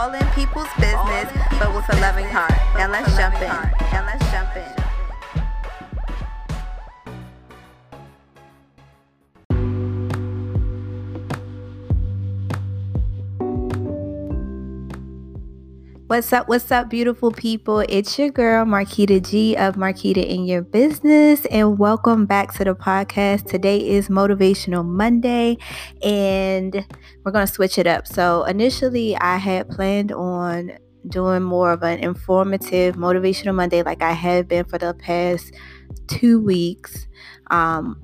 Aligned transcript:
all 0.00 0.14
in 0.14 0.26
people's 0.28 0.72
business, 0.80 1.30
but 1.58 1.74
with 1.74 1.86
a 1.92 2.00
loving 2.00 2.24
heart. 2.24 2.56
Now 2.74 2.90
let's 2.90 3.14
jump 3.18 3.34
in. 3.34 3.48
Now 3.92 4.06
let's 4.06 4.24
jump 4.30 4.56
in. 4.56 4.79
What's 16.10 16.32
up? 16.32 16.48
What's 16.48 16.72
up, 16.72 16.90
beautiful 16.90 17.30
people? 17.30 17.84
It's 17.88 18.18
your 18.18 18.30
girl, 18.30 18.64
Markitta 18.64 19.24
G 19.24 19.54
of 19.54 19.76
Markitta 19.76 20.26
in 20.26 20.44
Your 20.44 20.60
Business, 20.60 21.46
and 21.46 21.78
welcome 21.78 22.26
back 22.26 22.52
to 22.54 22.64
the 22.64 22.74
podcast. 22.74 23.48
Today 23.48 23.78
is 23.78 24.08
Motivational 24.08 24.84
Monday, 24.84 25.56
and 26.02 26.84
we're 27.22 27.30
going 27.30 27.46
to 27.46 27.52
switch 27.52 27.78
it 27.78 27.86
up. 27.86 28.08
So, 28.08 28.42
initially, 28.42 29.16
I 29.18 29.36
had 29.36 29.68
planned 29.68 30.10
on 30.10 30.72
doing 31.06 31.44
more 31.44 31.70
of 31.70 31.84
an 31.84 32.00
informative 32.00 32.96
Motivational 32.96 33.54
Monday, 33.54 33.84
like 33.84 34.02
I 34.02 34.10
have 34.10 34.48
been 34.48 34.64
for 34.64 34.78
the 34.78 34.94
past 34.94 35.54
two 36.08 36.40
weeks. 36.40 37.06
Um, 37.52 38.02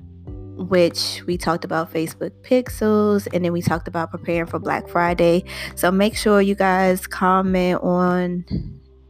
which 0.57 1.23
we 1.27 1.37
talked 1.37 1.63
about 1.63 1.93
Facebook 1.93 2.31
pixels 2.41 3.27
and 3.33 3.45
then 3.45 3.53
we 3.53 3.61
talked 3.61 3.87
about 3.87 4.11
preparing 4.11 4.47
for 4.47 4.59
Black 4.59 4.87
Friday. 4.89 5.43
So 5.75 5.91
make 5.91 6.15
sure 6.15 6.41
you 6.41 6.55
guys 6.55 7.07
comment 7.07 7.81
on 7.81 8.45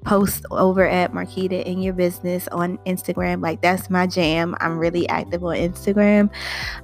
post 0.07 0.45
over 0.51 0.87
at 0.87 1.11
Markitta 1.11 1.63
in 1.65 1.81
your 1.81 1.93
business 1.93 2.47
on 2.53 2.77
Instagram. 2.85 3.41
Like 3.41 3.61
that's 3.61 3.89
my 3.89 4.07
jam. 4.07 4.55
I'm 4.61 4.77
really 4.77 5.07
active 5.09 5.43
on 5.43 5.57
Instagram. 5.57 6.29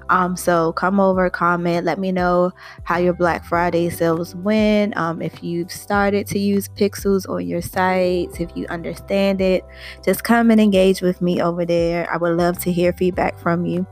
Um, 0.09 0.35
so 0.35 0.73
come 0.73 0.99
over, 0.99 1.29
comment, 1.29 1.85
let 1.85 1.99
me 1.99 2.11
know 2.11 2.51
how 2.83 2.97
your 2.97 3.13
Black 3.13 3.45
Friday 3.45 3.89
sales 3.89 4.35
went. 4.35 4.95
Um, 4.97 5.21
if 5.21 5.41
you've 5.41 5.71
started 5.71 6.27
to 6.27 6.39
use 6.39 6.67
pixels 6.67 7.27
on 7.29 7.47
your 7.47 7.61
sites, 7.61 8.41
if 8.41 8.55
you 8.57 8.67
understand 8.67 9.39
it, 9.39 9.63
just 10.03 10.25
come 10.25 10.51
and 10.51 10.59
engage 10.59 11.01
with 11.01 11.21
me 11.21 11.41
over 11.41 11.65
there. 11.65 12.11
I 12.11 12.17
would 12.17 12.35
love 12.35 12.59
to 12.59 12.73
hear 12.73 12.91
feedback 12.91 13.39
from 13.39 13.65
you. 13.65 13.87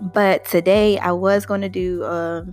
But 0.00 0.44
today 0.44 0.98
I 0.98 1.12
was 1.12 1.46
going 1.46 1.60
to 1.60 1.68
do 1.68 2.04
um, 2.04 2.52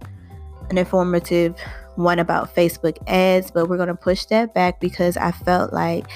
an 0.69 0.77
informative 0.77 1.59
one 1.95 2.19
about 2.19 2.55
Facebook 2.55 2.97
ads, 3.07 3.51
but 3.51 3.67
we're 3.67 3.77
going 3.77 3.87
to 3.87 3.95
push 3.95 4.25
that 4.25 4.53
back 4.53 4.79
because 4.79 5.17
I 5.17 5.31
felt 5.31 5.73
like 5.73 6.07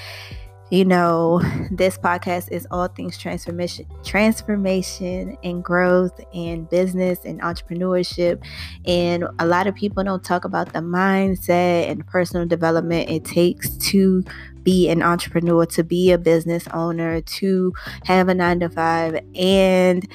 you 0.70 0.84
know 0.84 1.40
this 1.70 1.96
podcast 1.96 2.50
is 2.50 2.66
all 2.72 2.88
things 2.88 3.16
transformation 3.16 3.86
transformation 4.02 5.36
and 5.44 5.62
growth 5.62 6.20
and 6.34 6.68
business 6.68 7.20
and 7.24 7.40
entrepreneurship. 7.40 8.42
And 8.84 9.28
a 9.38 9.46
lot 9.46 9.66
of 9.66 9.74
people 9.74 10.02
don't 10.02 10.24
talk 10.24 10.44
about 10.44 10.72
the 10.72 10.80
mindset 10.80 11.90
and 11.90 12.06
personal 12.06 12.46
development 12.46 13.10
it 13.10 13.24
takes 13.24 13.70
to 13.90 14.24
be 14.62 14.88
an 14.88 15.00
entrepreneur 15.00 15.64
to 15.64 15.84
be 15.84 16.10
a 16.10 16.18
business 16.18 16.66
owner 16.74 17.20
to 17.20 17.72
have 18.02 18.28
a 18.28 18.34
9 18.34 18.60
to 18.60 18.68
5 18.68 19.20
and 19.36 20.08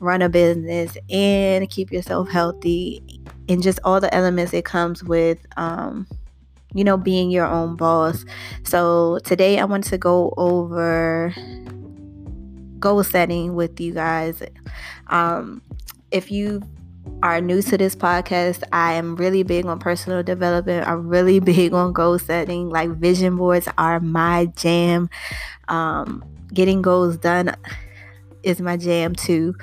run 0.00 0.22
a 0.22 0.28
business 0.28 0.96
and 1.10 1.68
keep 1.70 1.90
yourself 1.90 2.28
healthy 2.28 3.02
and 3.48 3.62
just 3.62 3.78
all 3.84 4.00
the 4.00 4.12
elements 4.14 4.52
it 4.52 4.64
comes 4.64 5.02
with 5.02 5.38
um, 5.56 6.06
you 6.74 6.84
know 6.84 6.96
being 6.96 7.30
your 7.30 7.46
own 7.46 7.76
boss 7.76 8.24
so 8.64 9.18
today 9.24 9.58
i 9.58 9.64
want 9.64 9.84
to 9.84 9.96
go 9.96 10.34
over 10.36 11.34
goal 12.78 13.02
setting 13.02 13.54
with 13.54 13.80
you 13.80 13.94
guys 13.94 14.42
um, 15.08 15.62
if 16.10 16.30
you 16.30 16.62
are 17.22 17.40
new 17.40 17.62
to 17.62 17.78
this 17.78 17.94
podcast, 17.94 18.62
I 18.72 18.94
am 18.94 19.16
really 19.16 19.42
big 19.42 19.66
on 19.66 19.78
personal 19.78 20.22
development. 20.22 20.86
I'm 20.86 21.08
really 21.08 21.40
big 21.54 21.72
on 21.72 21.92
goal 21.92 22.18
setting. 22.18 22.68
Like 22.68 22.90
vision 22.90 23.36
boards 23.36 23.68
are 23.78 24.00
my 24.00 24.46
jam. 24.56 25.08
Um, 25.68 26.24
getting 26.52 26.82
goals 26.82 27.16
done 27.16 27.54
is 28.46 28.60
my 28.60 28.76
jam 28.76 29.14
too. 29.14 29.54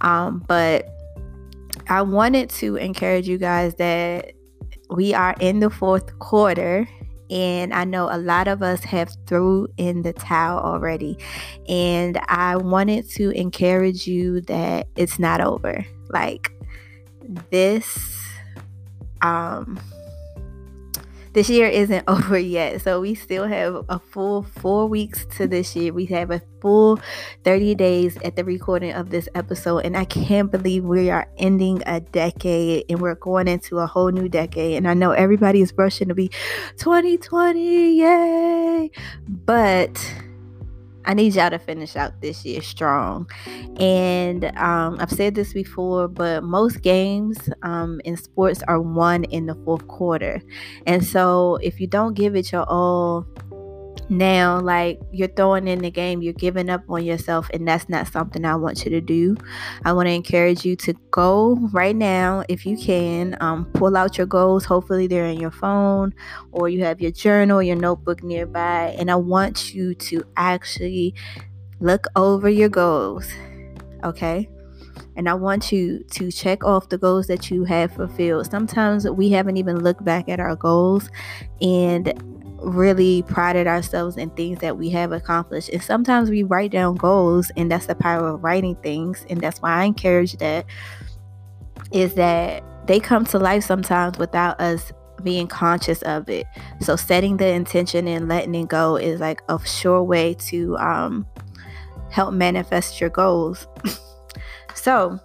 Um, 0.00 0.42
but 0.48 0.88
I 1.88 2.02
wanted 2.02 2.50
to 2.50 2.76
encourage 2.76 3.28
you 3.28 3.38
guys 3.38 3.74
that 3.76 4.32
we 4.90 5.14
are 5.14 5.34
in 5.40 5.60
the 5.60 5.70
fourth 5.70 6.18
quarter 6.18 6.88
and 7.28 7.74
I 7.74 7.84
know 7.84 8.08
a 8.10 8.18
lot 8.18 8.46
of 8.46 8.62
us 8.62 8.84
have 8.84 9.14
threw 9.26 9.68
in 9.76 10.02
the 10.02 10.12
towel 10.12 10.60
already. 10.60 11.18
And 11.68 12.18
I 12.28 12.56
wanted 12.56 13.08
to 13.10 13.30
encourage 13.30 14.06
you 14.06 14.40
that 14.42 14.86
it's 14.96 15.18
not 15.18 15.40
over. 15.40 15.84
Like 16.08 16.52
this 17.50 18.16
um 19.22 19.80
this 21.36 21.50
year 21.50 21.68
isn't 21.68 22.02
over 22.08 22.38
yet. 22.38 22.80
So 22.80 23.02
we 23.02 23.14
still 23.14 23.46
have 23.46 23.84
a 23.90 23.98
full 23.98 24.42
four 24.42 24.88
weeks 24.88 25.26
to 25.36 25.46
this 25.46 25.76
year. 25.76 25.92
We 25.92 26.06
have 26.06 26.30
a 26.30 26.40
full 26.62 26.98
30 27.44 27.74
days 27.74 28.16
at 28.24 28.36
the 28.36 28.44
recording 28.44 28.92
of 28.92 29.10
this 29.10 29.28
episode. 29.34 29.84
And 29.84 29.96
I 29.98 30.06
can't 30.06 30.50
believe 30.50 30.84
we 30.84 31.10
are 31.10 31.28
ending 31.36 31.82
a 31.86 32.00
decade 32.00 32.86
and 32.88 33.02
we're 33.02 33.16
going 33.16 33.48
into 33.48 33.78
a 33.78 33.86
whole 33.86 34.10
new 34.10 34.30
decade. 34.30 34.78
And 34.78 34.88
I 34.88 34.94
know 34.94 35.10
everybody 35.12 35.60
is 35.60 35.74
rushing 35.76 36.08
to 36.08 36.14
be 36.14 36.28
2020. 36.78 37.98
Yay! 38.00 38.90
But 39.28 40.14
I 41.06 41.14
need 41.14 41.34
y'all 41.34 41.50
to 41.50 41.58
finish 41.58 41.94
out 41.96 42.20
this 42.20 42.44
year 42.44 42.60
strong. 42.60 43.30
And 43.78 44.44
um, 44.56 44.96
I've 44.98 45.10
said 45.10 45.34
this 45.36 45.52
before, 45.52 46.08
but 46.08 46.42
most 46.42 46.82
games 46.82 47.38
um, 47.62 48.00
in 48.04 48.16
sports 48.16 48.62
are 48.66 48.80
won 48.80 49.24
in 49.24 49.46
the 49.46 49.54
fourth 49.64 49.86
quarter. 49.86 50.42
And 50.86 51.04
so 51.04 51.56
if 51.62 51.80
you 51.80 51.86
don't 51.86 52.14
give 52.14 52.34
it 52.34 52.50
your 52.50 52.64
all, 52.68 53.24
now 54.08 54.60
like 54.60 55.00
you're 55.12 55.28
throwing 55.28 55.66
in 55.66 55.80
the 55.80 55.90
game 55.90 56.22
you're 56.22 56.32
giving 56.32 56.70
up 56.70 56.82
on 56.88 57.04
yourself 57.04 57.50
and 57.52 57.66
that's 57.66 57.88
not 57.88 58.06
something 58.06 58.44
i 58.44 58.54
want 58.54 58.84
you 58.84 58.90
to 58.90 59.00
do. 59.00 59.36
I 59.84 59.92
want 59.92 60.06
to 60.06 60.12
encourage 60.12 60.64
you 60.64 60.76
to 60.76 60.92
go 61.10 61.56
right 61.72 61.96
now 61.96 62.44
if 62.48 62.64
you 62.64 62.76
can 62.76 63.36
um, 63.40 63.66
pull 63.74 63.96
out 63.96 64.18
your 64.18 64.26
goals. 64.26 64.64
Hopefully 64.64 65.06
they're 65.06 65.26
in 65.26 65.40
your 65.40 65.50
phone 65.50 66.14
or 66.52 66.68
you 66.68 66.84
have 66.84 67.00
your 67.00 67.10
journal 67.10 67.62
your 67.62 67.76
notebook 67.76 68.22
nearby 68.22 68.94
and 68.98 69.10
i 69.10 69.16
want 69.16 69.74
you 69.74 69.94
to 69.94 70.22
actually 70.36 71.14
look 71.80 72.06
over 72.16 72.48
your 72.48 72.68
goals 72.68 73.30
okay? 74.06 74.48
And 75.16 75.28
I 75.28 75.34
want 75.34 75.72
you 75.72 76.04
to 76.12 76.30
check 76.30 76.64
off 76.64 76.88
the 76.88 76.98
goals 76.98 77.26
that 77.26 77.50
you 77.50 77.64
have 77.64 77.92
fulfilled. 77.92 78.50
Sometimes 78.50 79.08
we 79.08 79.30
haven't 79.30 79.56
even 79.56 79.82
looked 79.82 80.04
back 80.04 80.28
at 80.28 80.40
our 80.40 80.56
goals, 80.56 81.08
and 81.60 82.35
really 82.66 83.22
prided 83.22 83.66
ourselves 83.66 84.16
in 84.16 84.28
things 84.30 84.58
that 84.58 84.76
we 84.76 84.90
have 84.90 85.12
accomplished. 85.12 85.68
And 85.68 85.82
sometimes 85.82 86.28
we 86.28 86.42
write 86.42 86.72
down 86.72 86.96
goals, 86.96 87.50
and 87.56 87.70
that's 87.70 87.86
the 87.86 87.94
power 87.94 88.28
of 88.28 88.42
writing 88.42 88.74
things. 88.76 89.24
And 89.30 89.40
that's 89.40 89.62
why 89.62 89.82
I 89.82 89.84
encourage 89.84 90.36
that 90.38 90.66
is 91.92 92.14
that 92.14 92.64
they 92.86 92.98
come 92.98 93.24
to 93.26 93.38
life 93.38 93.64
sometimes 93.64 94.18
without 94.18 94.60
us 94.60 94.92
being 95.22 95.46
conscious 95.46 96.02
of 96.02 96.28
it. 96.28 96.46
So 96.80 96.96
setting 96.96 97.36
the 97.36 97.46
intention 97.48 98.08
and 98.08 98.28
letting 98.28 98.54
it 98.54 98.68
go 98.68 98.96
is 98.96 99.20
like 99.20 99.42
a 99.48 99.64
sure 99.64 100.02
way 100.02 100.34
to 100.34 100.76
um, 100.78 101.26
help 102.10 102.34
manifest 102.34 103.00
your 103.00 103.10
goals. 103.10 103.68
so 104.74 105.20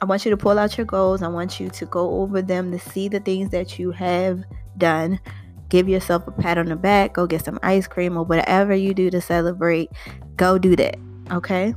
I 0.00 0.06
want 0.06 0.24
you 0.24 0.30
to 0.30 0.36
pull 0.36 0.58
out 0.58 0.78
your 0.78 0.86
goals. 0.86 1.22
I 1.22 1.28
want 1.28 1.60
you 1.60 1.68
to 1.68 1.86
go 1.86 2.22
over 2.22 2.40
them 2.40 2.72
to 2.72 2.78
see 2.78 3.08
the 3.08 3.20
things 3.20 3.50
that 3.50 3.78
you 3.78 3.90
have 3.92 4.42
done 4.78 5.20
give 5.68 5.88
yourself 5.88 6.26
a 6.26 6.32
pat 6.32 6.58
on 6.58 6.66
the 6.66 6.76
back, 6.76 7.14
go 7.14 7.26
get 7.26 7.44
some 7.44 7.58
ice 7.62 7.86
cream 7.86 8.16
or 8.16 8.24
whatever 8.24 8.74
you 8.74 8.94
do 8.94 9.10
to 9.10 9.20
celebrate, 9.20 9.90
go 10.36 10.58
do 10.58 10.76
that. 10.76 10.96
Okay. 11.30 11.74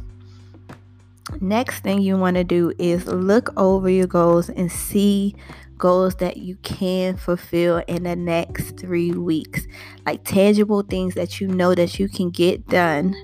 Next 1.42 1.82
thing 1.82 2.02
you 2.02 2.18
want 2.18 2.36
to 2.36 2.44
do 2.44 2.74
is 2.80 3.06
look 3.06 3.50
over 3.58 3.90
your 3.90 4.08
goals 4.08 4.50
and 4.50 4.72
see 4.72 5.36
goals 5.78 6.16
that 6.16 6.38
you 6.38 6.56
can 6.58 7.18
fulfill 7.18 7.78
in 7.88 8.04
the 8.04 8.16
next 8.16 8.80
three 8.80 9.12
weeks. 9.12 9.66
Like 10.06 10.24
tangible 10.24 10.82
things 10.82 11.16
that 11.16 11.40
you 11.40 11.48
know 11.48 11.76
that 11.76 12.00
you 12.00 12.10
can 12.10 12.30
get 12.30 12.68
done 12.68 13.16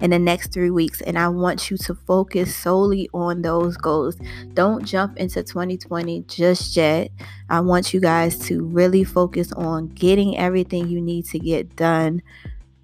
in 0.00 0.10
the 0.10 0.18
next 0.18 0.52
three 0.52 0.70
weeks. 0.70 1.00
And 1.02 1.18
I 1.18 1.28
want 1.28 1.70
you 1.70 1.76
to 1.78 1.94
focus 1.94 2.54
solely 2.54 3.08
on 3.12 3.42
those 3.42 3.76
goals. 3.76 4.16
Don't 4.54 4.84
jump 4.84 5.16
into 5.18 5.42
2020 5.42 6.22
just 6.22 6.76
yet. 6.76 7.10
I 7.48 7.60
want 7.60 7.94
you 7.94 8.00
guys 8.00 8.38
to 8.46 8.64
really 8.64 9.04
focus 9.04 9.52
on 9.52 9.88
getting 9.88 10.36
everything 10.36 10.88
you 10.88 11.00
need 11.00 11.26
to 11.26 11.38
get 11.38 11.76
done 11.76 12.22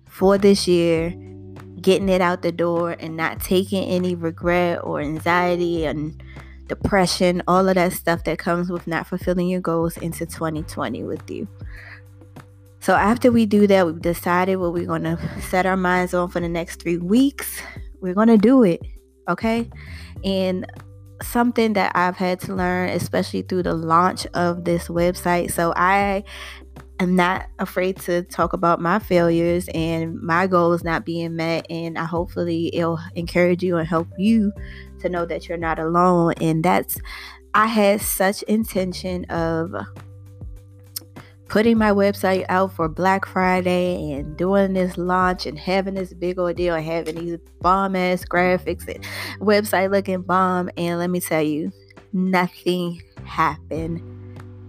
for 0.07 0.39
this 0.39 0.67
year, 0.67 1.11
getting 1.81 2.09
it 2.09 2.21
out 2.21 2.43
the 2.43 2.53
door, 2.53 2.97
and 2.99 3.17
not 3.17 3.41
taking 3.41 3.85
any 3.85 4.15
regret 4.15 4.81
or 4.83 5.01
anxiety 5.01 5.85
and 5.85 6.23
depression, 6.69 7.43
all 7.47 7.69
of 7.69 7.75
that 7.77 7.93
stuff 7.93 8.25
that 8.25 8.39
comes 8.39 8.71
with 8.71 8.87
not 8.87 9.07
fulfilling 9.07 9.49
your 9.49 9.61
goals 9.61 9.97
into 9.99 10.27
2020 10.27 11.05
with 11.05 11.31
you. 11.31 11.47
So 12.87 12.94
after 12.94 13.33
we 13.33 13.47
do 13.47 13.67
that, 13.67 13.85
we've 13.85 14.00
decided 14.00 14.59
what 14.59 14.73
we're 14.73 14.87
going 14.87 15.03
to 15.03 15.19
set 15.41 15.67
our 15.67 15.77
minds 15.77 16.15
on 16.15 16.29
for 16.29 16.38
the 16.38 16.49
next 16.49 16.81
three 16.81 16.99
weeks. 16.99 17.61
We're 18.00 18.15
going 18.15 18.29
to 18.29 18.38
do 18.38 18.62
it. 18.62 18.81
Okay. 19.29 19.69
And 20.23 20.65
something 21.21 21.73
that 21.73 21.91
I've 21.97 22.17
had 22.17 22.38
to 22.43 22.55
learn, 22.55 22.91
especially 22.91 23.43
through 23.43 23.65
the 23.65 23.75
launch 23.75 24.25
of 24.35 24.65
this 24.65 24.87
website. 24.87 25.50
So 25.50 25.73
I 25.75 26.23
am 27.00 27.17
not 27.17 27.49
afraid 27.59 27.97
to 28.03 28.23
talk 28.23 28.53
about 28.53 28.81
my 28.81 29.00
failures 29.00 29.69
and 29.75 30.23
my 30.23 30.47
goals 30.47 30.85
not 30.85 31.05
being 31.05 31.35
met. 31.35 31.67
And 31.69 31.99
I 31.99 32.05
hopefully 32.05 32.71
it'll 32.73 33.00
encourage 33.17 33.65
you 33.65 33.79
and 33.79 33.88
help 33.88 34.06
you 34.17 34.53
to 35.00 35.09
know 35.09 35.27
that 35.27 35.49
you're 35.49 35.59
not 35.59 35.81
alone. 35.81 36.35
And 36.41 36.65
that's, 36.65 36.99
I 37.53 37.67
had 37.67 38.00
such 38.00 38.44
intention 38.44 39.25
of 39.25 39.75
putting 41.49 41.79
my 41.79 41.91
website 41.91 42.45
out 42.49 42.73
for 42.73 42.89
Black 42.89 43.25
Friday 43.27 44.13
and 44.13 44.37
doing 44.37 44.73
this 44.73 44.99
launch 44.99 45.47
and 45.47 45.59
having 45.59 45.95
this 45.95 46.13
big 46.13 46.39
ordeal 46.39 46.75
and 46.75 46.85
having 46.85 47.15
these 47.17 47.39
bomb 47.61 47.95
ass 47.95 48.25
graphics 48.25 48.87
and 48.89 49.05
website 49.41 49.91
looking 49.91 50.23
bomb. 50.23 50.71
And 50.77 50.99
let 50.99 51.11
me 51.11 51.21
tell 51.21 51.43
you, 51.43 51.73
nothing 52.13 53.03
happened 53.25 54.03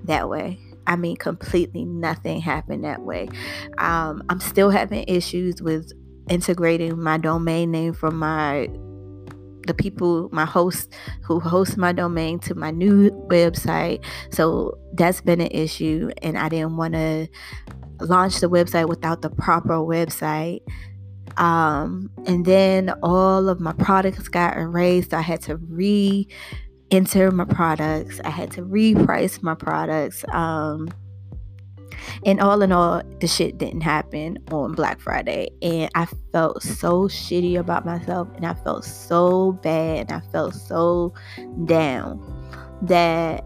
that 0.05 0.29
way. 0.29 0.59
I 0.85 0.95
mean, 0.95 1.17
completely 1.17 1.83
nothing 1.83 2.39
happened 2.39 2.83
that 2.83 3.01
way. 3.01 3.27
Um, 3.77 4.23
I'm 4.29 4.39
still 4.39 4.69
having 4.69 5.03
issues 5.07 5.61
with 5.61 5.91
integrating 6.29 7.01
my 7.01 7.17
domain 7.17 7.71
name 7.71 7.93
from 7.93 8.17
my 8.17 8.69
the 9.67 9.73
people, 9.73 10.29
my 10.31 10.45
host 10.45 10.93
who 11.23 11.39
host 11.39 11.77
my 11.77 11.91
domain 11.91 12.39
to 12.39 12.55
my 12.55 12.71
new 12.71 13.11
website. 13.29 14.03
So 14.31 14.77
that's 14.93 15.21
been 15.21 15.41
an 15.41 15.51
issue, 15.51 16.09
and 16.21 16.37
I 16.37 16.49
didn't 16.49 16.77
want 16.77 16.93
to 16.93 17.27
launch 17.99 18.39
the 18.39 18.49
website 18.49 18.87
without 18.87 19.21
the 19.21 19.29
proper 19.29 19.75
website. 19.75 20.61
Um, 21.37 22.09
and 22.25 22.45
then 22.45 22.89
all 23.03 23.47
of 23.49 23.59
my 23.59 23.73
products 23.73 24.27
got 24.27 24.57
erased. 24.57 25.13
I 25.13 25.21
had 25.21 25.41
to 25.43 25.57
re 25.57 26.27
enter 26.91 27.31
my 27.31 27.45
products, 27.45 28.19
I 28.23 28.29
had 28.29 28.51
to 28.51 28.61
reprice 28.61 29.41
my 29.43 29.55
products. 29.55 30.23
Um, 30.31 30.89
and 32.25 32.39
all 32.39 32.61
in 32.61 32.71
all, 32.71 33.01
the 33.19 33.27
shit 33.27 33.57
didn't 33.57 33.81
happen 33.81 34.37
on 34.51 34.73
Black 34.73 34.99
Friday. 34.99 35.49
And 35.61 35.89
I 35.95 36.07
felt 36.31 36.63
so 36.63 37.03
shitty 37.07 37.57
about 37.57 37.85
myself 37.85 38.27
and 38.35 38.45
I 38.45 38.53
felt 38.53 38.85
so 38.85 39.53
bad 39.63 40.11
and 40.11 40.23
I 40.23 40.31
felt 40.31 40.53
so 40.53 41.13
down 41.65 42.21
that 42.83 43.45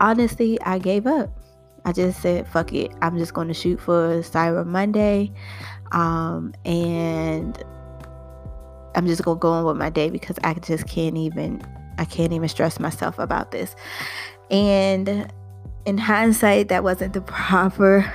honestly, 0.00 0.60
I 0.62 0.78
gave 0.78 1.06
up. 1.06 1.36
I 1.84 1.92
just 1.92 2.20
said, 2.20 2.46
fuck 2.48 2.72
it. 2.72 2.92
I'm 3.00 3.16
just 3.16 3.34
going 3.34 3.48
to 3.48 3.54
shoot 3.54 3.80
for 3.80 4.20
Cyber 4.20 4.66
Monday. 4.66 5.32
Um, 5.92 6.54
and 6.64 7.62
I'm 8.94 9.06
just 9.06 9.24
going 9.24 9.38
to 9.38 9.40
go 9.40 9.52
on 9.52 9.64
with 9.64 9.76
my 9.76 9.90
day 9.90 10.10
because 10.10 10.38
I 10.44 10.54
just 10.54 10.86
can't 10.86 11.16
even, 11.16 11.62
I 11.98 12.04
can't 12.04 12.32
even 12.32 12.48
stress 12.48 12.78
myself 12.78 13.18
about 13.18 13.50
this. 13.50 13.74
And 14.50 15.32
in 15.86 15.98
hindsight, 15.98 16.68
that 16.68 16.84
wasn't 16.84 17.12
the 17.12 17.20
proper 17.22 18.12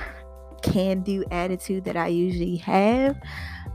can 0.62 1.00
do 1.00 1.24
attitude 1.30 1.84
that 1.84 1.96
I 1.96 2.08
usually 2.08 2.56
have. 2.56 3.16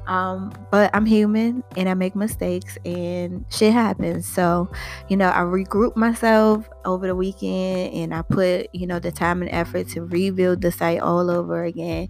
Um, 0.08 0.52
but 0.72 0.90
I'm 0.94 1.06
human 1.06 1.64
and 1.78 1.88
I 1.88 1.94
make 1.94 2.16
mistakes 2.16 2.78
and 2.84 3.46
shit 3.50 3.72
happens. 3.72 4.26
So, 4.26 4.70
you 5.10 5.16
know, 5.16 5.30
I 5.30 5.42
regroup 5.42 5.96
myself 5.96 6.68
over 6.86 7.06
the 7.06 7.16
weekend 7.16 7.94
and 7.94 8.14
I 8.14 8.24
put, 8.24 8.74
you 8.74 8.88
know, 8.88 9.00
the 9.00 9.12
time 9.12 9.42
and 9.42 9.52
effort 9.52 9.90
to 9.90 10.02
rebuild 10.02 10.62
the 10.62 10.72
site 10.72 11.00
all 11.00 11.30
over 11.30 11.64
again 11.64 12.10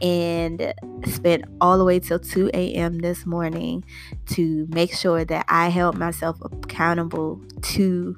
and 0.00 0.72
spent 1.06 1.44
all 1.60 1.78
the 1.78 1.84
way 1.84 1.98
till 1.98 2.20
2 2.20 2.50
a.m. 2.54 3.00
this 3.00 3.26
morning 3.26 3.84
to 4.26 4.66
make 4.70 4.94
sure 4.94 5.24
that 5.24 5.44
I 5.48 5.68
held 5.68 5.98
myself 5.98 6.38
accountable 6.40 7.40
to 7.62 8.16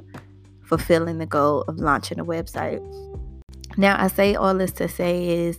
fulfilling 0.65 1.19
the 1.19 1.27
goal 1.27 1.63
of 1.63 1.79
launching 1.79 2.19
a 2.19 2.25
website. 2.25 2.83
Now, 3.77 4.01
I 4.03 4.09
say 4.09 4.35
all 4.35 4.55
this 4.55 4.73
to 4.73 4.89
say 4.89 5.29
is, 5.29 5.59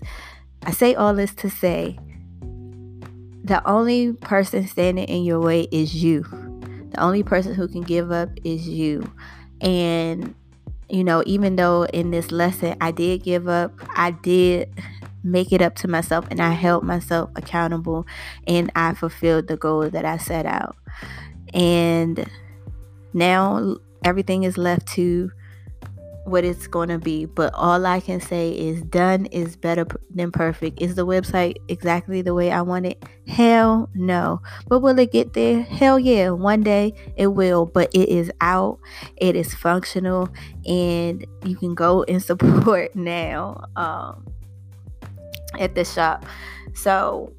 I 0.63 0.71
say 0.71 0.95
all 0.95 1.13
this 1.13 1.33
to 1.35 1.49
say, 1.49 1.97
the 3.43 3.61
only 3.67 4.13
person 4.13 4.67
standing 4.67 5.05
in 5.05 5.23
your 5.23 5.39
way 5.39 5.67
is 5.71 5.95
you. 5.95 6.23
The 6.91 6.99
only 6.99 7.23
person 7.23 7.53
who 7.53 7.67
can 7.67 7.81
give 7.81 8.11
up 8.11 8.29
is 8.43 8.67
you. 8.67 9.11
And, 9.61 10.33
you 10.89 11.03
know, 11.03 11.21
even 11.25 11.55
though 11.55 11.83
in 11.85 12.11
this 12.11 12.31
lesson 12.31 12.75
I 12.81 12.91
did 12.91 13.23
give 13.23 13.47
up, 13.47 13.73
I 13.95 14.11
did 14.11 14.69
make 15.23 15.51
it 15.51 15.61
up 15.61 15.75
to 15.75 15.87
myself 15.87 16.25
and 16.31 16.41
I 16.41 16.51
held 16.51 16.83
myself 16.83 17.29
accountable 17.35 18.05
and 18.47 18.71
I 18.75 18.93
fulfilled 18.93 19.47
the 19.47 19.57
goal 19.57 19.89
that 19.89 20.05
I 20.05 20.17
set 20.17 20.45
out. 20.45 20.75
And 21.53 22.27
now 23.13 23.77
everything 24.05 24.43
is 24.43 24.57
left 24.57 24.87
to 24.87 25.31
what 26.25 26.43
it's 26.43 26.65
going 26.65 26.89
to 26.89 26.97
be, 26.97 27.25
but 27.25 27.53
all 27.53 27.85
I 27.85 27.99
can 27.99 28.19
say 28.19 28.51
is 28.51 28.81
done 28.83 29.27
is 29.27 29.55
better 29.55 29.85
than 30.13 30.31
perfect. 30.31 30.81
Is 30.81 30.95
the 30.95 31.05
website 31.05 31.57
exactly 31.67 32.21
the 32.23 32.33
way 32.33 32.51
I 32.51 32.61
want 32.61 32.87
it? 32.87 33.03
Hell 33.27 33.89
no. 33.93 34.41
But 34.67 34.79
will 34.79 34.97
it 34.97 35.11
get 35.11 35.33
there? 35.33 35.61
Hell 35.61 35.99
yeah. 35.99 36.31
One 36.31 36.61
day 36.61 36.93
it 37.15 37.27
will, 37.27 37.67
but 37.67 37.91
it 37.93 38.09
is 38.09 38.31
out, 38.41 38.79
it 39.17 39.35
is 39.35 39.53
functional, 39.53 40.29
and 40.65 41.25
you 41.43 41.55
can 41.57 41.75
go 41.75 42.03
and 42.03 42.21
support 42.23 42.95
now 42.95 43.65
um, 43.75 44.25
at 45.59 45.75
the 45.75 45.85
shop. 45.85 46.25
So 46.73 47.31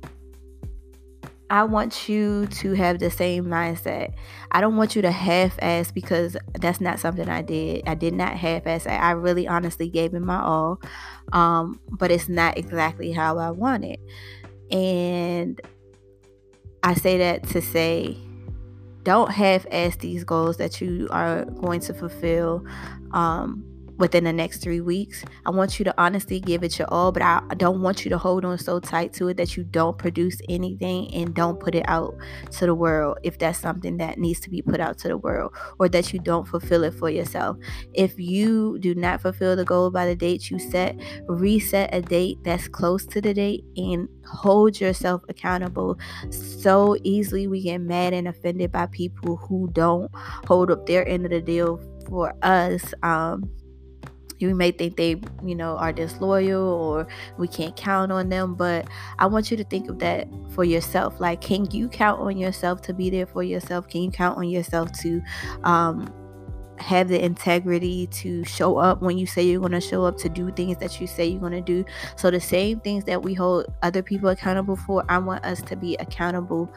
I 1.51 1.65
want 1.65 2.09
you 2.09 2.47
to 2.47 2.73
have 2.75 2.99
the 2.99 3.11
same 3.11 3.47
mindset. 3.47 4.15
I 4.51 4.61
don't 4.61 4.77
want 4.77 4.97
you 4.97 5.03
to 5.03 5.11
half 5.11 5.59
ass 5.61 5.91
because 5.91 6.37
that's 6.55 6.81
not 6.81 7.01
something 7.01 7.29
I 7.29 7.43
did. 7.43 7.87
I 7.87 7.95
did 7.95 8.15
not 8.15 8.37
half 8.37 8.67
ass. 8.67 8.87
I 8.87 9.13
really 9.13 9.47
honestly 9.47 9.89
gave 9.89 10.15
it 10.15 10.21
my 10.21 10.41
all. 10.41 10.81
Um, 11.33 11.81
but 11.91 12.11
it's 12.11 12.29
not 12.29 12.57
exactly 12.57 13.13
how 13.13 13.39
I 13.39 13.51
want 13.51 13.85
it. 13.85 14.01
And 14.71 15.61
I 16.83 16.95
say 16.95 17.19
that 17.19 17.49
to 17.49 17.61
say 17.61 18.17
don't 19.03 19.31
half 19.31 19.67
ass 19.71 19.97
these 19.97 20.25
goals 20.25 20.57
that 20.57 20.81
you 20.81 21.07
are 21.11 21.45
going 21.45 21.81
to 21.81 21.95
fulfill. 21.95 22.65
Um, 23.13 23.65
within 23.99 24.25
the 24.25 24.33
next 24.33 24.63
three 24.63 24.81
weeks. 24.81 25.25
I 25.45 25.51
want 25.51 25.79
you 25.79 25.85
to 25.85 25.95
honestly 25.99 26.41
give 26.41 26.63
it 26.63 26.79
your 26.79 26.89
all, 26.91 27.13
but 27.13 27.23
I 27.23 27.41
don't 27.57 27.81
want 27.81 28.05
you 28.05 28.11
to 28.11 28.19
hold 28.19 28.45
on 28.45 28.59
so 28.59 28.79
tight 28.81 29.13
to 29.15 29.29
it 29.29 29.37
that 29.37 29.57
you 29.57 29.65
don't 29.65 29.97
produce 29.97 30.41
anything 30.49 31.13
and 31.15 31.35
don't 31.35 31.59
put 31.59 31.75
it 31.75 31.85
out 31.89 32.15
to 32.53 32.67
the 32.67 32.75
world 32.75 33.19
if 33.23 33.39
that's 33.39 33.59
something 33.59 33.97
that 33.99 34.19
needs 34.19 34.41
to 34.41 34.51
be 34.51 34.63
put 34.63 34.81
out 34.81 34.99
to 34.99 35.09
the 35.09 35.17
world 35.17 35.55
or 35.79 35.89
that 35.89 36.13
you 36.13 36.19
don't 36.19 36.47
fulfill 36.47 36.85
it 36.85 36.95
for 36.95 37.11
yourself. 37.11 37.57
If 37.95 38.19
you 38.19 38.79
do 38.79 38.95
not 38.95 39.23
fulfill 39.23 39.57
the 39.57 39.65
goal 39.65 39.91
by 39.91 40.07
the 40.07 40.17
date 40.17 40.51
you 40.51 40.59
set, 40.59 40.97
reset 41.29 41.95
a 41.95 42.03
date 42.03 42.39
that's 42.43 42.69
close 42.69 43.07
to 43.07 43.21
the 43.21 43.35
date 43.35 43.65
and 43.77 44.09
hold 44.27 44.81
yourself 44.81 45.23
accountable. 45.29 45.99
So 46.31 46.97
easily 47.03 47.47
we 47.47 47.63
get 47.63 47.79
mad 47.79 48.13
and 48.13 48.29
offended 48.29 48.73
by 48.73 48.87
people 48.87 49.37
who 49.37 49.69
don't 49.73 50.11
hold 50.47 50.71
up 50.71 50.87
their 50.87 51.07
end 51.07 51.25
of 51.25 51.31
the 51.31 51.41
deal 51.41 51.81
for 52.09 52.35
us. 52.43 52.95
Um, 53.03 53.51
you 54.39 54.55
may 54.55 54.71
think 54.71 54.97
they 54.97 55.21
you 55.45 55.55
know 55.55 55.77
are 55.77 55.93
disloyal 55.93 56.63
or 56.63 57.07
we 57.39 57.49
can't 57.49 57.77
count 57.77 58.13
on 58.13 58.29
them 58.29 58.55
but 58.55 58.87
i 59.19 59.27
want 59.27 59.51
you 59.51 59.57
to 59.57 59.65
think 59.65 59.89
of 59.89 59.99
that 59.99 60.29
for 60.57 60.65
yourself. 60.65 61.21
Like 61.21 61.41
can 61.41 61.71
you 61.71 61.89
count 61.89 62.21
on 62.21 62.37
yourself 62.37 62.81
to 62.83 62.95
be 62.95 63.11
there 63.11 63.27
for 63.27 63.43
yourself? 63.43 63.89
Can 63.89 64.03
you 64.03 64.11
count 64.11 64.39
on 64.39 64.49
yourself 64.49 64.91
to 65.03 65.23
um 65.65 66.13
have 66.79 67.09
the 67.09 67.23
integrity 67.25 68.07
to 68.09 68.45
show 68.45 68.77
up 68.77 69.01
when 69.01 69.17
you 69.17 69.27
say 69.27 69.43
you're 69.43 69.61
going 69.61 69.73
to 69.73 69.81
show 69.81 70.05
up 70.05 70.19
to 70.19 70.29
do 70.29 70.53
things 70.53 70.77
that 70.77 71.01
you 71.01 71.07
say 71.07 71.27
you're 71.27 71.41
going 71.41 71.53
to 71.53 71.61
do? 71.61 71.85
So 72.17 72.31
the 72.31 72.41
same 72.41 72.81
things 72.81 73.05
that 73.05 73.23
we 73.23 73.35
hold 73.35 73.67
other 73.83 74.03
people 74.03 74.29
accountable 74.29 74.77
for 74.77 75.05
i 75.09 75.19
want 75.19 75.45
us 75.45 75.63
to 75.63 75.77
be 75.77 75.97
accountable 75.97 76.73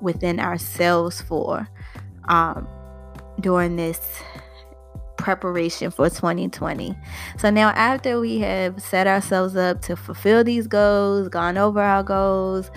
within 0.00 0.40
ourselves 0.40 1.20
for 1.20 1.68
um 2.28 2.66
during 3.40 3.76
this 3.76 4.00
preparation 5.18 5.90
for 5.90 6.08
2020. 6.08 6.96
So 7.38 7.50
now, 7.50 7.70
after 7.70 8.18
we 8.18 8.38
have 8.38 8.80
set 8.80 9.06
ourselves 9.06 9.56
up 9.56 9.82
to 9.82 9.96
fulfill 9.96 10.44
these 10.44 10.66
goals, 10.66 11.28
gone 11.28 11.58
over 11.58 11.80
our 11.80 12.02
goals, 12.02 12.70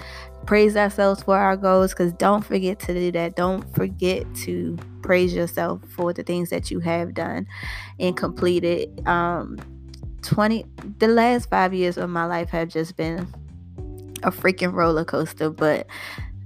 praise 0.45 0.75
ourselves 0.75 1.23
for 1.23 1.37
our 1.37 1.55
goals, 1.55 1.91
because 1.91 2.11
don't 2.13 2.43
forget 2.43 2.79
to 2.81 2.93
do 2.93 3.11
that. 3.13 3.35
Don't 3.35 3.73
forget 3.75 4.25
to 4.43 4.77
praise 5.01 5.33
yourself 5.33 5.81
for 5.95 6.11
the 6.11 6.23
things 6.23 6.49
that 6.49 6.69
you 6.69 6.79
have 6.79 7.13
done 7.13 7.47
and 7.99 8.17
completed. 8.17 9.07
Um, 9.07 9.57
20 10.23 10.65
the 10.99 11.07
last 11.07 11.49
five 11.49 11.73
years 11.73 11.97
of 11.97 12.07
my 12.07 12.25
life 12.25 12.49
have 12.49 12.69
just 12.69 12.95
been 12.95 13.27
a 14.23 14.29
freaking 14.31 14.71
roller 14.71 15.03
coaster, 15.03 15.49
but 15.49 15.87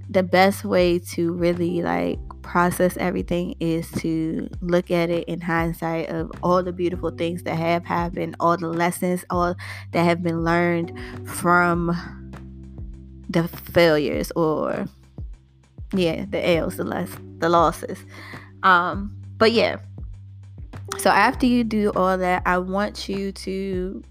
the 0.08 0.22
best 0.22 0.64
way 0.64 0.98
to 0.98 1.32
really 1.32 1.82
like 1.82 2.18
process 2.46 2.96
everything 2.96 3.56
is 3.60 3.90
to 3.90 4.48
look 4.60 4.90
at 4.90 5.10
it 5.10 5.24
in 5.24 5.40
hindsight 5.40 6.08
of 6.08 6.30
all 6.42 6.62
the 6.62 6.72
beautiful 6.72 7.10
things 7.10 7.42
that 7.42 7.56
have 7.56 7.84
happened, 7.84 8.36
all 8.40 8.56
the 8.56 8.68
lessons, 8.68 9.24
all 9.28 9.54
that 9.92 10.04
have 10.04 10.22
been 10.22 10.44
learned 10.44 10.92
from 11.28 11.94
the 13.28 13.48
failures 13.48 14.30
or 14.36 14.86
yeah, 15.92 16.24
the 16.30 16.48
L's, 16.56 16.76
the 16.76 16.84
less 16.84 17.10
the 17.38 17.48
losses. 17.48 17.98
Um, 18.62 19.16
but 19.36 19.52
yeah. 19.52 19.78
So 20.98 21.10
after 21.10 21.46
you 21.46 21.64
do 21.64 21.90
all 21.96 22.16
that, 22.16 22.42
I 22.46 22.58
want 22.58 23.08
you 23.08 23.32
to 23.32 24.02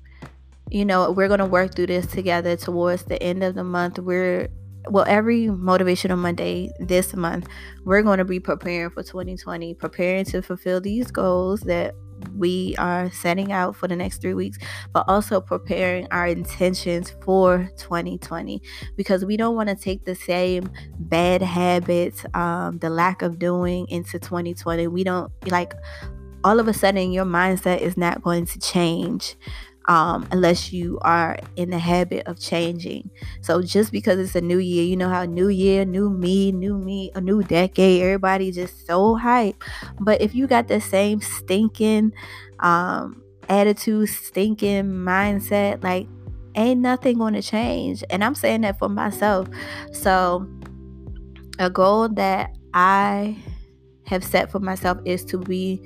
you 0.72 0.84
know, 0.84 1.12
we're 1.12 1.28
going 1.28 1.40
to 1.40 1.46
work 1.46 1.76
through 1.76 1.88
this 1.88 2.08
together 2.08 2.56
towards 2.58 3.04
the 3.04 3.22
end 3.22 3.44
of 3.44 3.56
the 3.56 3.64
month. 3.64 4.00
We're 4.00 4.50
well, 4.90 5.06
every 5.08 5.46
motivational 5.46 6.18
Monday 6.18 6.72
this 6.80 7.16
month, 7.16 7.48
we're 7.84 8.02
going 8.02 8.20
to 8.20 8.26
be 8.26 8.40
preparing 8.40 8.90
for 8.90 9.04
2020, 9.04 9.74
preparing 9.76 10.26
to 10.26 10.42
fulfill 10.42 10.82
these 10.82 11.12
goals 11.12 11.62
that 11.62 11.96
we 12.36 12.76
are 12.78 13.12
setting 13.12 13.52
out 13.52 13.76
for 13.76 13.88
the 13.88 13.96
next 13.96 14.22
three 14.22 14.34
weeks, 14.34 14.58
but 14.94 15.04
also 15.08 15.42
preparing 15.42 16.08
our 16.12 16.28
intentions 16.28 17.14
for 17.24 17.70
2020 17.78 18.62
because 18.96 19.26
we 19.26 19.38
don't 19.38 19.56
want 19.56 19.70
to 19.70 19.76
take 19.76 20.06
the 20.06 20.16
same 20.16 20.70
bad 21.00 21.42
habits, 21.42 22.26
um, 22.34 22.78
the 22.80 22.90
lack 22.90 23.22
of 23.22 23.40
doing 23.40 23.88
into 23.90 24.20
2020. 24.20 24.88
We 24.88 25.04
don't 25.04 25.32
like 25.48 25.74
all 26.44 26.60
of 26.60 26.68
a 26.68 26.74
sudden 26.74 27.12
your 27.12 27.26
mindset 27.26 27.80
is 27.80 27.98
not 27.98 28.22
going 28.22 28.46
to 28.46 28.60
change 28.60 29.36
um, 29.88 30.28
unless 30.32 30.74
you 30.74 30.98
are 31.02 31.38
in 31.56 31.70
the 31.70 31.80
habit 31.80 32.26
of 32.28 32.40
changing. 32.40 33.10
So 33.42 33.62
just 33.62 33.92
because 33.92 34.20
it's 34.20 34.36
a 34.36 34.42
new 34.42 34.58
year, 34.58 34.84
you 34.84 34.98
know 34.98 35.10
how 35.10 35.26
new 35.26 35.50
year, 35.50 35.86
new 35.86 36.10
me, 36.10 36.52
new 36.52 36.78
me, 36.78 37.12
a 37.16 37.22
new 37.22 37.44
decade, 37.44 38.02
everybody 38.02 38.52
just 38.52 38.88
so 38.88 39.16
hype. 39.16 39.64
But 40.00 40.22
if 40.22 40.34
you 40.34 40.48
got 40.48 40.68
the 40.68 40.82
same 40.82 41.22
stinking 41.22 42.14
um, 42.60 43.22
attitude, 43.50 44.10
stinking 44.10 44.86
mindset, 44.86 45.84
like 45.84 46.08
ain't 46.56 46.80
nothing 46.82 47.18
going 47.18 47.34
to 47.34 47.42
change. 47.42 48.04
And 48.10 48.24
I'm 48.24 48.36
saying 48.36 48.62
that 48.62 48.80
for 48.80 48.90
myself. 48.90 49.48
So 49.92 50.48
a 51.60 51.70
goal 51.70 52.10
that 52.10 52.56
I 52.74 53.38
have 54.06 54.24
set 54.24 54.52
for 54.52 54.60
myself 54.60 54.98
is 55.06 55.26
to 55.26 55.38
be 55.38 55.82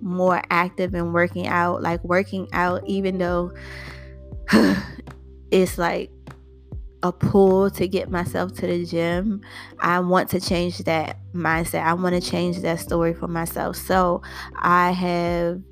more 0.00 0.42
active 0.50 0.94
in 0.94 1.12
working 1.12 1.46
out, 1.46 1.82
like 1.82 2.02
working 2.04 2.48
out, 2.52 2.82
even 2.86 3.18
though 3.18 3.52
it's 5.50 5.78
like 5.78 6.10
a 7.02 7.12
pull 7.12 7.70
to 7.70 7.88
get 7.88 8.10
myself 8.10 8.52
to 8.54 8.66
the 8.66 8.84
gym. 8.84 9.40
I 9.78 10.00
want 10.00 10.28
to 10.30 10.40
change 10.40 10.78
that 10.78 11.18
mindset. 11.34 11.82
I 11.82 11.94
want 11.94 12.14
to 12.14 12.30
change 12.30 12.58
that 12.60 12.80
story 12.80 13.14
for 13.14 13.28
myself. 13.28 13.76
So 13.76 14.22
I 14.56 14.90
have 14.90 15.62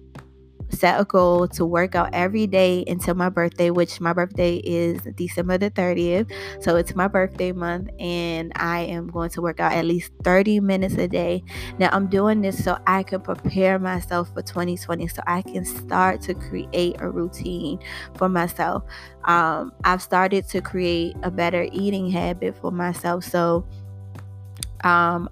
set 0.71 1.01
a 1.01 1.05
goal 1.05 1.49
to 1.49 1.65
work 1.65 1.95
out 1.95 2.11
every 2.13 2.47
day 2.47 2.85
until 2.87 3.15
my 3.15 3.29
birthday, 3.29 3.71
which 3.71 4.01
my 4.01 4.13
birthday 4.13 4.57
is 4.57 5.01
December 5.17 5.59
the 5.59 5.71
30th. 5.71 6.31
So 6.61 6.77
it's 6.77 6.95
my 6.95 7.09
birthday 7.09 7.53
month, 7.53 7.91
and 7.99 8.53
I 8.57 8.81
am 8.81 9.09
going 9.09 9.31
to 9.31 9.43
work 9.43 9.61
out 9.61 9.73
at 9.73 9.85
least 9.85 10.13
30 10.25 10.61
minutes 10.61 10.95
a 10.95 11.09
day. 11.09 11.43
Now, 11.79 11.91
I'm 11.93 12.09
doing 12.09 12.41
this 12.43 12.63
so 12.63 12.79
I 12.87 13.03
can 13.03 13.21
prepare 13.21 13.79
myself 13.79 14.33
for 14.33 14.43
2020, 14.43 15.09
so 15.09 15.23
I 15.27 15.43
can 15.43 15.65
start 15.65 16.21
to 16.23 16.35
create 16.35 16.97
a 17.01 17.11
routine 17.11 17.79
for 18.17 18.29
myself. 18.29 18.85
Um, 19.25 19.73
I've 19.85 20.03
started 20.03 20.49
to 20.49 20.61
create 20.61 21.17
a 21.23 21.31
better 21.31 21.69
eating 21.73 22.11
habit 22.11 22.57
for 22.57 22.71
myself. 22.71 23.25
So, 23.25 23.67
um, 24.85 25.29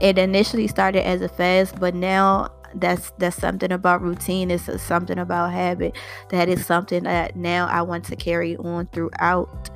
it 0.00 0.18
initially 0.18 0.68
started 0.68 1.06
as 1.06 1.22
a 1.22 1.28
fast, 1.28 1.80
but 1.80 1.94
now 1.94 2.50
that's 2.80 3.12
that's 3.18 3.36
something 3.36 3.72
about 3.72 4.02
routine. 4.02 4.50
It's 4.50 4.82
something 4.82 5.18
about 5.18 5.52
habit. 5.52 5.96
That 6.30 6.48
is 6.48 6.64
something 6.66 7.04
that 7.04 7.36
now 7.36 7.66
i 7.68 7.82
want 7.82 8.04
to 8.06 8.16
carry 8.16 8.56
on 8.58 8.86
throughout 8.88 9.70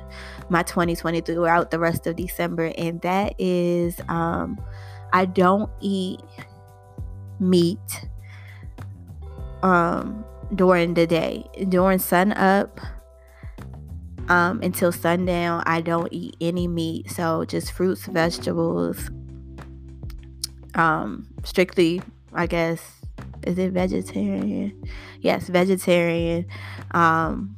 my 0.49 0.63
2020 0.63 1.21
throughout 1.21 1.71
the 1.71 1.79
rest 1.79 2.07
of 2.07 2.15
december. 2.15 2.71
And 2.77 3.01
that 3.01 3.33
is 3.39 3.99
um 4.07 4.59
i 5.13 5.25
don't 5.25 5.69
eat 5.81 6.21
meat 7.39 8.05
um 9.63 10.23
during 10.55 10.93
the 10.93 11.07
day. 11.07 11.45
During 11.69 11.99
sun 11.99 12.33
up 12.33 12.79
um 14.29 14.61
until 14.61 14.91
sundown 14.91 15.63
i 15.65 15.81
don't 15.81 16.09
eat 16.11 16.35
any 16.39 16.67
meat. 16.67 17.09
So 17.11 17.45
just 17.45 17.71
fruits 17.71 18.05
vegetables 18.05 19.09
um 20.75 21.27
strictly 21.43 22.01
I 22.33 22.47
guess 22.47 23.01
is 23.43 23.57
it 23.57 23.71
vegetarian? 23.71 24.83
Yes, 25.19 25.47
vegetarian 25.47 26.45
um, 26.91 27.55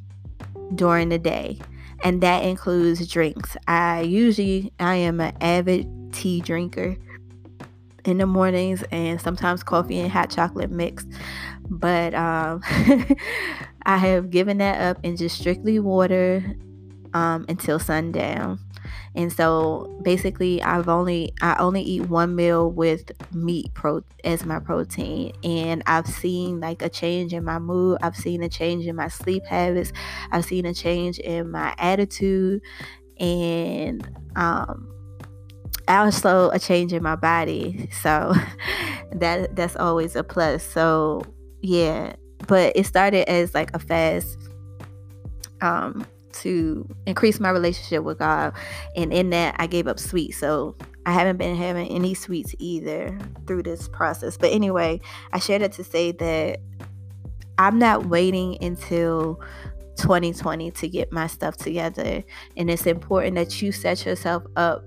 during 0.76 1.10
the 1.10 1.20
day. 1.20 1.60
And 2.04 2.22
that 2.22 2.44
includes 2.44 3.08
drinks. 3.08 3.56
I 3.68 4.02
usually 4.02 4.74
I 4.80 4.96
am 4.96 5.20
an 5.20 5.36
avid 5.40 5.88
tea 6.12 6.42
drinker 6.42 6.98
in 8.04 8.18
the 8.18 8.26
mornings 8.26 8.84
and 8.92 9.22
sometimes 9.22 9.64
coffee 9.64 10.00
and 10.00 10.12
hot 10.12 10.30
chocolate 10.30 10.72
mix. 10.72 11.06
But 11.70 12.14
um, 12.14 12.62
I 13.86 13.98
have 13.98 14.30
given 14.30 14.58
that 14.58 14.82
up 14.82 15.00
and 15.04 15.18
just 15.18 15.40
strictly 15.40 15.80
water 15.80 16.44
um, 17.14 17.46
until 17.48 17.80
sundown 17.80 18.60
and 19.16 19.32
so 19.32 20.00
basically 20.04 20.62
i've 20.64 20.90
only 20.90 21.34
i 21.42 21.56
only 21.60 21.82
eat 21.82 22.02
one 22.10 22.36
meal 22.36 22.72
with 22.72 23.12
meat 23.34 23.74
pro 23.74 24.02
as 24.24 24.46
my 24.46 24.60
protein. 24.60 25.34
And 25.44 25.84
i've 25.86 26.08
seen 26.08 26.60
like 26.60 26.82
a 26.82 26.90
change 26.90 27.34
in 27.34 27.44
my 27.44 27.60
mood. 27.60 28.00
I've 28.02 28.16
seen 28.16 28.42
a 28.44 28.50
change 28.50 28.86
in 28.86 28.96
my 28.96 29.08
sleep 29.08 29.46
habits. 29.46 29.92
I've 30.32 30.46
seen 30.46 30.66
a 30.66 30.74
change 30.74 31.20
in 31.20 31.52
my 31.52 31.76
attitude. 31.78 32.62
And 33.20 34.08
um 34.36 34.90
also 35.88 36.50
a 36.52 36.60
change 36.60 36.94
in 36.94 37.04
my 37.04 37.16
body. 37.16 37.90
So 38.02 38.34
that 39.12 39.56
that's 39.56 39.76
always 39.76 40.16
a 40.16 40.24
plus. 40.24 40.64
So 40.64 41.24
yeah. 41.62 42.16
But 42.48 42.74
it 42.76 42.86
started 42.86 43.30
as 43.30 43.54
like 43.54 43.74
a 43.74 43.80
fast 43.80 44.38
um 45.62 46.06
to 46.34 46.88
increase 47.06 47.40
my 47.40 47.50
relationship 47.50 48.04
with 48.04 48.20
God. 48.20 48.54
And 48.96 49.14
in 49.14 49.30
that, 49.32 49.56
I 49.60 49.68
gave 49.68 49.88
up 49.88 50.00
sweets. 50.00 50.38
So 50.38 50.76
I 51.06 51.12
haven't 51.14 51.38
been 51.38 51.56
having 51.56 51.88
any 51.90 52.14
sweets 52.14 52.56
either 52.60 53.18
through 53.48 53.64
this 53.64 53.88
process. 53.88 54.38
But 54.38 54.52
anyway, 54.52 55.02
I 55.32 55.40
shared 55.40 55.62
it 55.62 55.72
to 55.74 55.84
say 55.84 56.12
that 56.14 56.60
I'm 57.58 57.78
not 57.80 58.08
waiting 58.08 58.58
until 58.64 59.42
2020 59.98 60.72
to 60.72 60.88
get 60.88 61.12
my 61.12 61.28
stuff 61.28 61.58
together. 61.58 62.24
And 62.58 62.70
it's 62.70 62.86
important 62.86 63.36
that 63.36 63.62
you 63.62 63.72
set 63.72 64.06
yourself 64.06 64.44
up 64.56 64.84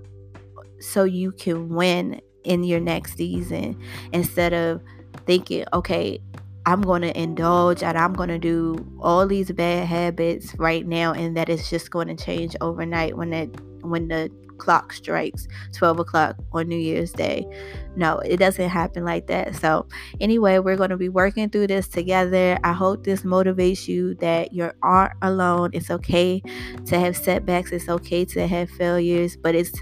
so 0.79 1.03
you 1.03 1.31
can 1.31 1.69
win 1.69 2.21
in 2.43 2.63
your 2.63 2.79
next 2.79 3.17
season 3.17 3.79
instead 4.11 4.53
of 4.53 4.81
thinking, 5.25 5.65
okay, 5.73 6.19
I'm 6.67 6.81
going 6.81 7.01
to 7.01 7.17
indulge 7.17 7.81
and 7.81 7.97
I'm 7.97 8.11
going 8.11 8.27
to 8.27 8.37
do 8.37 8.75
all 8.99 9.25
these 9.25 9.49
bad 9.53 9.87
habits 9.87 10.53
right 10.55 10.85
now, 10.85 11.13
and 11.13 11.37
that 11.37 11.47
is 11.47 11.69
just 11.69 11.91
going 11.91 12.09
to 12.09 12.15
change 12.15 12.57
overnight 12.59 13.15
when 13.15 13.31
it 13.31 13.55
when 13.83 14.09
the 14.09 14.29
clock 14.57 14.91
strikes 14.91 15.47
12 15.75 15.99
o'clock 15.99 16.35
on 16.51 16.67
New 16.67 16.77
Year's 16.77 17.13
Day. 17.13 17.47
No, 17.95 18.19
it 18.19 18.35
doesn't 18.35 18.67
happen 18.67 19.05
like 19.05 19.27
that. 19.27 19.55
So, 19.55 19.87
anyway, 20.19 20.59
we're 20.59 20.75
going 20.75 20.89
to 20.89 20.97
be 20.97 21.07
working 21.07 21.49
through 21.49 21.67
this 21.67 21.87
together. 21.87 22.59
I 22.65 22.73
hope 22.73 23.05
this 23.05 23.21
motivates 23.21 23.87
you 23.87 24.15
that 24.15 24.51
you 24.51 24.69
aren't 24.83 25.13
alone. 25.21 25.69
It's 25.71 25.89
okay 25.89 26.41
to 26.85 26.99
have 26.99 27.15
setbacks, 27.15 27.71
it's 27.71 27.87
okay 27.87 28.25
to 28.25 28.45
have 28.45 28.69
failures, 28.71 29.37
but 29.37 29.55
it's 29.55 29.81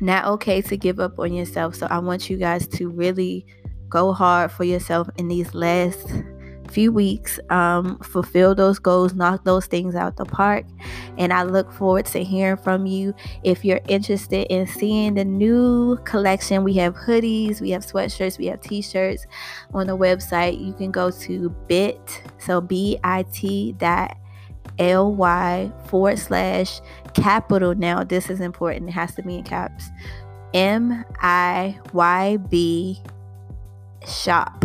not 0.00 0.24
okay 0.24 0.60
to 0.60 0.76
give 0.76 0.98
up 0.98 1.20
on 1.20 1.32
yourself. 1.32 1.76
So, 1.76 1.86
I 1.88 2.00
want 2.00 2.28
you 2.28 2.36
guys 2.36 2.66
to 2.66 2.88
really 2.90 3.46
go 3.88 4.12
hard 4.12 4.52
for 4.52 4.64
yourself 4.64 5.08
in 5.16 5.28
these 5.28 5.54
last 5.54 6.06
few 6.70 6.92
weeks. 6.92 7.40
Um, 7.48 7.98
fulfill 8.00 8.54
those 8.54 8.78
goals, 8.78 9.14
knock 9.14 9.44
those 9.44 9.66
things 9.66 9.94
out 9.94 10.16
the 10.16 10.26
park. 10.26 10.66
And 11.16 11.32
I 11.32 11.42
look 11.42 11.72
forward 11.72 12.04
to 12.06 12.22
hearing 12.22 12.58
from 12.58 12.84
you. 12.84 13.14
If 13.42 13.64
you're 13.64 13.80
interested 13.88 14.46
in 14.52 14.66
seeing 14.66 15.14
the 15.14 15.24
new 15.24 15.96
collection, 16.04 16.64
we 16.64 16.74
have 16.74 16.94
hoodies, 16.94 17.60
we 17.60 17.70
have 17.70 17.86
sweatshirts, 17.86 18.38
we 18.38 18.46
have 18.46 18.60
t 18.60 18.82
shirts 18.82 19.26
on 19.72 19.86
the 19.86 19.96
website. 19.96 20.62
You 20.64 20.74
can 20.74 20.90
go 20.90 21.10
to 21.10 21.48
bit, 21.68 22.22
so 22.38 22.60
B 22.60 22.98
I 23.02 23.24
T 23.32 23.72
dot 23.78 24.16
L 24.78 25.14
Y 25.14 25.72
forward 25.86 26.18
slash 26.18 26.80
capital. 27.14 27.74
Now, 27.74 28.04
this 28.04 28.28
is 28.28 28.40
important, 28.40 28.90
it 28.90 28.92
has 28.92 29.14
to 29.14 29.22
be 29.22 29.38
in 29.38 29.44
caps. 29.44 29.88
M 30.54 31.04
I 31.20 31.78
Y 31.92 32.36
B 32.36 33.02
shop. 34.06 34.64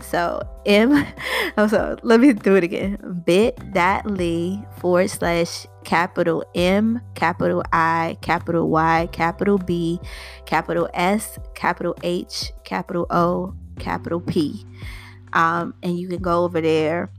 So 0.00 0.40
M 0.64 1.06
oh 1.58 1.66
so 1.66 1.96
let 2.02 2.20
me 2.20 2.32
do 2.32 2.56
it 2.56 2.64
again. 2.64 3.22
bit.ly 3.24 4.64
forward 4.78 5.10
slash 5.10 5.66
capital 5.84 6.44
M, 6.54 7.00
capital 7.14 7.62
I, 7.72 8.16
capital 8.22 8.70
Y, 8.70 9.08
capital 9.12 9.58
B, 9.58 10.00
capital 10.46 10.88
S, 10.94 11.38
capital 11.54 11.94
H, 12.02 12.52
capital 12.64 13.06
O, 13.10 13.54
capital 13.78 14.20
P. 14.20 14.64
Um, 15.32 15.74
and 15.82 15.98
you 15.98 16.08
can 16.08 16.20
go 16.20 16.44
over 16.44 16.60
there 16.60 17.10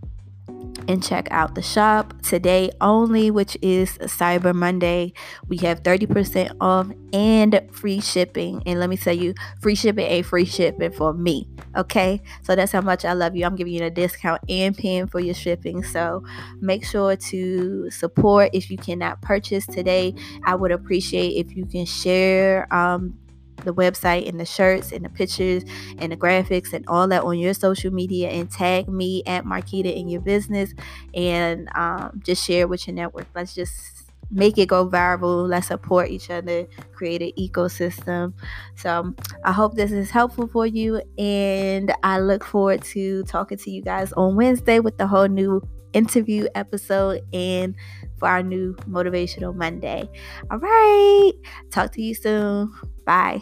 and 0.88 1.04
check 1.04 1.28
out 1.32 1.56
the 1.56 1.62
shop 1.62 2.14
today 2.22 2.72
only, 2.82 3.32
which 3.32 3.58
is 3.62 3.98
Cyber 4.00 4.54
Monday. 4.54 5.14
We 5.48 5.58
have 5.58 5.84
30% 5.84 6.56
off 6.60 6.90
and 7.14 7.62
free 7.72 8.02
shipping. 8.02 8.62
And 8.66 8.80
let 8.80 8.90
me 8.90 8.98
tell 8.98 9.16
you, 9.16 9.34
free 9.62 9.76
shipping 9.76 10.06
ain't 10.06 10.26
free 10.26 10.46
shipping 10.46 10.92
for 10.92 11.14
me. 11.14 11.48
Okay. 11.76 12.22
So 12.44 12.56
that's 12.56 12.72
how 12.72 12.82
much 12.82 13.06
I 13.06 13.14
love 13.14 13.36
you. 13.36 13.46
I'm 13.46 13.56
giving 13.56 13.74
you 13.74 13.84
a 13.84 13.90
discount 13.90 14.42
and 14.50 14.78
paying 14.78 15.08
for 15.08 15.20
your 15.20 15.36
shipping. 15.36 15.84
So 15.84 16.24
make 16.60 16.86
sure 16.86 17.16
to 17.16 17.90
support 17.90 18.50
if 18.54 18.70
you 18.70 18.78
cannot 18.78 19.22
purchase 19.22 19.66
today. 19.66 20.14
I 20.46 20.56
would 20.56 20.72
appreciate 20.72 21.46
if 21.46 21.56
you 21.56 21.66
can 21.66 21.86
share 21.86 22.72
um, 22.74 23.18
the 23.64 23.74
website 23.74 24.28
and 24.28 24.40
the 24.40 24.46
shirts 24.46 24.92
and 24.92 25.06
the 25.06 25.10
pictures 25.10 25.64
and 25.98 26.12
the 26.12 26.18
graphics 26.18 26.74
and 26.74 26.86
all 26.88 27.08
that 27.08 27.24
on 27.24 27.38
your 27.40 27.54
social 27.54 27.92
media 27.92 28.30
and 28.30 28.50
tag 28.52 28.88
me 28.88 29.24
at 29.26 29.46
Markitta 29.46 29.96
in 29.96 30.10
your 30.10 30.22
business 30.22 30.74
and 31.14 31.70
um, 31.76 32.22
just 32.24 32.46
share 32.46 32.68
with 32.68 32.88
your 32.88 32.96
network. 32.96 33.28
Let's 33.36 33.54
just 33.56 34.02
make 34.32 34.58
it 34.58 34.68
go 34.68 34.88
viral. 34.88 35.48
Let's 35.48 35.68
support 35.68 36.10
each 36.10 36.30
other, 36.30 36.66
create 36.94 37.22
an 37.22 37.32
ecosystem. 37.38 38.34
So 38.76 39.14
I 39.44 39.52
hope 39.52 39.76
this 39.76 39.92
is 39.92 40.10
helpful 40.10 40.48
for 40.48 40.66
you. 40.66 41.02
And 41.18 41.94
I 42.04 42.20
look 42.20 42.44
forward 42.44 42.82
to 42.84 43.24
talking 43.24 43.58
to 43.58 43.72
you 43.72 43.82
guys 43.82 44.14
on 44.14 44.36
Wednesday 44.36 44.80
with 44.80 44.98
the 44.98 45.08
whole 45.08 45.28
new 45.28 45.62
interview 45.94 46.48
episode 46.56 47.22
and 47.34 47.76
for 48.18 48.30
our 48.30 48.42
new 48.42 48.74
motivational 48.90 49.54
Monday. 49.54 50.10
All 50.50 50.60
right. 50.60 51.34
Talk 51.70 51.92
to 51.94 52.02
you 52.02 52.16
soon. 52.16 52.72
Bye. 53.12 53.42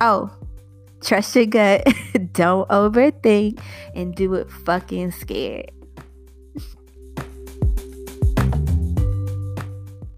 Oh, 0.00 0.30
trust 1.02 1.34
your 1.34 1.46
gut. 1.46 1.84
Don't 2.32 2.68
overthink 2.68 3.60
and 3.92 4.14
do 4.14 4.34
it 4.34 4.48
fucking 4.48 5.10
scared. 5.10 5.72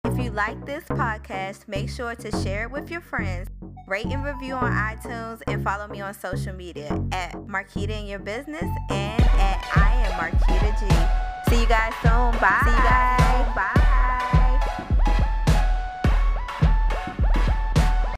If 0.05 0.19
you 0.19 0.31
like 0.31 0.67
this 0.67 0.85
podcast, 0.85 1.67
make 1.69 1.89
sure 1.89 2.15
to 2.17 2.31
share 2.43 2.65
it 2.65 2.71
with 2.71 2.91
your 2.91 3.01
friends. 3.01 3.49
Rate 3.89 4.05
and 4.05 4.23
review 4.23 4.57
on 4.57 4.71
iTunes 4.71 5.41
and 5.47 5.65
follow 5.65 5.89
me 5.89 6.03
on 6.03 6.13
social 6.13 6.53
media 6.53 6.89
at 7.13 7.33
Markitta 7.33 7.99
in 7.99 8.05
your 8.05 8.19
business 8.19 8.69
and 8.91 9.23
at 9.23 9.65
I 9.75 10.05
am 10.05 10.13
Markitta 10.21 10.79
G. 10.79 11.51
See 11.51 11.63
you 11.63 11.67
guys 11.67 11.95
soon. 12.03 12.39
Bye. 12.39 12.61
See 12.63 12.71
you 12.73 12.77
guys. 12.77 13.82